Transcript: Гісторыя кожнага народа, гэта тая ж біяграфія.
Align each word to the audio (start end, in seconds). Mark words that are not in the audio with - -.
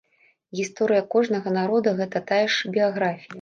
Гісторыя 0.59 1.01
кожнага 1.15 1.53
народа, 1.59 1.93
гэта 2.01 2.23
тая 2.33 2.41
ж 2.55 2.73
біяграфія. 2.79 3.27